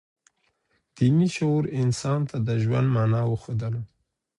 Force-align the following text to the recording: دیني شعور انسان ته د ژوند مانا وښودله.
دیني 0.95 1.27
شعور 1.35 1.63
انسان 1.81 2.19
ته 2.29 2.37
د 2.47 2.49
ژوند 2.63 2.87
مانا 2.95 3.21
وښودله. 3.27 3.81